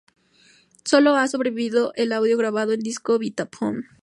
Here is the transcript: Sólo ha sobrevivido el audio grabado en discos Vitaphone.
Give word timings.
Sólo 0.83 1.13
ha 1.13 1.27
sobrevivido 1.27 1.93
el 1.95 2.11
audio 2.11 2.35
grabado 2.35 2.71
en 2.71 2.79
discos 2.79 3.19
Vitaphone. 3.19 3.83